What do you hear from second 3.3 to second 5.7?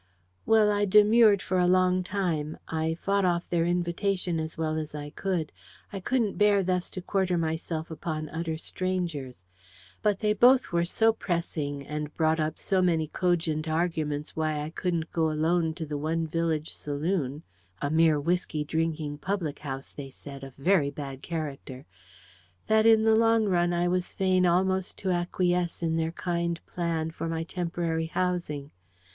their invitation as well as I could: